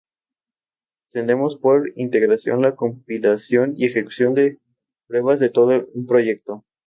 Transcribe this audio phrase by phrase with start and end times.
[1.09, 4.57] Entendemos por integración la compilación y ejecución de
[5.07, 6.65] pruebas de todo un proyecto.